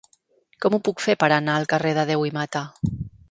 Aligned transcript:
Com 0.65 0.77
ho 0.77 0.79
puc 0.87 1.03
fer 1.07 1.15
per 1.25 1.29
anar 1.37 1.59
al 1.61 1.69
carrer 1.75 1.93
de 1.99 2.05
Deu 2.13 2.25
i 2.31 2.35
Mata? 2.41 2.65